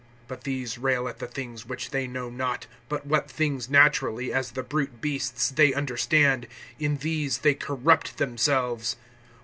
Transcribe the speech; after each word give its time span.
(10)But 0.29 0.41
these 0.41 0.79
rail 0.79 1.07
at 1.07 1.19
the 1.19 1.27
things 1.27 1.67
which 1.67 1.91
they 1.91 2.07
know 2.07 2.27
not; 2.27 2.65
but 2.89 3.05
what 3.05 3.29
things 3.29 3.69
naturally, 3.69 4.33
as 4.33 4.53
the 4.53 4.63
brute 4.63 4.99
beasts, 4.99 5.51
they 5.51 5.75
understand, 5.75 6.47
in 6.79 6.97
these 6.97 7.37
they 7.37 7.53
corrupt 7.53 8.17
themselves. 8.17 8.95